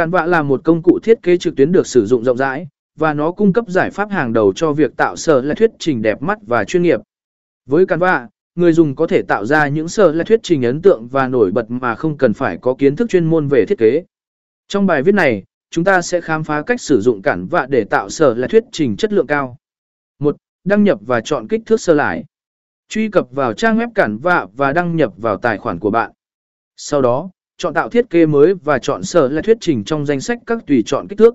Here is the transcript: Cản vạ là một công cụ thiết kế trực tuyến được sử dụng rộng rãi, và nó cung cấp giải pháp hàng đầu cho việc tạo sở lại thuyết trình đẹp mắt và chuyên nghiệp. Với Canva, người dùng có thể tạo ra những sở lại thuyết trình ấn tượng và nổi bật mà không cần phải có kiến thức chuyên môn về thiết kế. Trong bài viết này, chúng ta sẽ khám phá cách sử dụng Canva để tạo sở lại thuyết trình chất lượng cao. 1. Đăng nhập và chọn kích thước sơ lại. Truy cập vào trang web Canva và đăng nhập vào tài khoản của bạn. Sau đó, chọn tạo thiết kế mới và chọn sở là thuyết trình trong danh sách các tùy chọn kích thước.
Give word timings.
Cản 0.00 0.10
vạ 0.10 0.26
là 0.26 0.42
một 0.42 0.60
công 0.64 0.82
cụ 0.82 0.98
thiết 1.02 1.22
kế 1.22 1.36
trực 1.36 1.56
tuyến 1.56 1.72
được 1.72 1.86
sử 1.86 2.06
dụng 2.06 2.24
rộng 2.24 2.36
rãi, 2.36 2.68
và 2.98 3.14
nó 3.14 3.32
cung 3.32 3.52
cấp 3.52 3.64
giải 3.68 3.90
pháp 3.90 4.10
hàng 4.10 4.32
đầu 4.32 4.52
cho 4.52 4.72
việc 4.72 4.96
tạo 4.96 5.16
sở 5.16 5.42
lại 5.42 5.54
thuyết 5.54 5.70
trình 5.78 6.02
đẹp 6.02 6.22
mắt 6.22 6.38
và 6.46 6.64
chuyên 6.64 6.82
nghiệp. 6.82 7.00
Với 7.66 7.86
Canva, 7.86 8.28
người 8.54 8.72
dùng 8.72 8.96
có 8.96 9.06
thể 9.06 9.22
tạo 9.22 9.44
ra 9.44 9.68
những 9.68 9.88
sở 9.88 10.12
lại 10.12 10.24
thuyết 10.24 10.40
trình 10.42 10.62
ấn 10.62 10.82
tượng 10.82 11.08
và 11.08 11.28
nổi 11.28 11.50
bật 11.50 11.70
mà 11.70 11.94
không 11.94 12.16
cần 12.16 12.32
phải 12.32 12.58
có 12.58 12.74
kiến 12.74 12.96
thức 12.96 13.08
chuyên 13.10 13.24
môn 13.24 13.48
về 13.48 13.64
thiết 13.66 13.78
kế. 13.78 14.04
Trong 14.68 14.86
bài 14.86 15.02
viết 15.02 15.14
này, 15.14 15.44
chúng 15.70 15.84
ta 15.84 16.02
sẽ 16.02 16.20
khám 16.20 16.44
phá 16.44 16.62
cách 16.62 16.80
sử 16.80 17.00
dụng 17.00 17.22
Canva 17.22 17.66
để 17.66 17.84
tạo 17.84 18.08
sở 18.08 18.34
lại 18.34 18.48
thuyết 18.48 18.64
trình 18.72 18.96
chất 18.96 19.12
lượng 19.12 19.26
cao. 19.26 19.56
1. 20.18 20.36
Đăng 20.64 20.84
nhập 20.84 20.98
và 21.06 21.20
chọn 21.20 21.48
kích 21.48 21.62
thước 21.66 21.80
sơ 21.80 21.94
lại. 21.94 22.24
Truy 22.88 23.08
cập 23.08 23.30
vào 23.30 23.52
trang 23.52 23.78
web 23.78 23.90
Canva 23.94 24.46
và 24.56 24.72
đăng 24.72 24.96
nhập 24.96 25.12
vào 25.16 25.36
tài 25.36 25.58
khoản 25.58 25.78
của 25.78 25.90
bạn. 25.90 26.12
Sau 26.76 27.02
đó, 27.02 27.30
chọn 27.60 27.74
tạo 27.74 27.88
thiết 27.88 28.10
kế 28.10 28.26
mới 28.26 28.54
và 28.54 28.78
chọn 28.78 29.02
sở 29.02 29.28
là 29.28 29.42
thuyết 29.42 29.56
trình 29.60 29.84
trong 29.84 30.06
danh 30.06 30.20
sách 30.20 30.38
các 30.46 30.58
tùy 30.66 30.82
chọn 30.86 31.08
kích 31.08 31.18
thước. 31.18 31.34